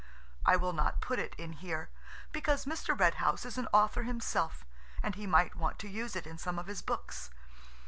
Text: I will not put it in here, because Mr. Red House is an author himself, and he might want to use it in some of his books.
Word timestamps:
I 0.47 0.55
will 0.55 0.73
not 0.73 0.99
put 0.99 1.19
it 1.19 1.35
in 1.37 1.53
here, 1.53 1.91
because 2.31 2.65
Mr. 2.65 2.99
Red 2.99 3.21
House 3.21 3.45
is 3.45 3.59
an 3.59 3.67
author 3.71 4.01
himself, 4.01 4.65
and 5.03 5.13
he 5.13 5.27
might 5.27 5.53
want 5.55 5.77
to 5.77 5.87
use 5.87 6.15
it 6.15 6.25
in 6.25 6.39
some 6.39 6.57
of 6.57 6.65
his 6.65 6.81
books. 6.81 7.29